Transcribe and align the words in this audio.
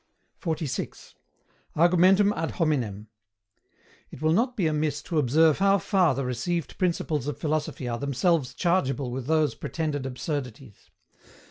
46. 0.39 1.13
ARGUMENTUM 1.75 2.33
AD 2.33 2.51
HOMINEM. 2.53 3.05
It 4.09 4.19
will 4.19 4.31
not 4.33 4.57
be 4.57 4.65
amiss 4.65 5.03
to 5.03 5.19
observe 5.19 5.59
how 5.59 5.77
far 5.77 6.15
the 6.15 6.25
received 6.25 6.79
principles 6.79 7.27
of 7.27 7.37
philosophy 7.37 7.87
are 7.87 7.99
themselves 7.99 8.55
chargeable 8.55 9.11
with 9.11 9.27
those 9.27 9.53
pretended 9.53 10.07
absurdities. 10.07 10.89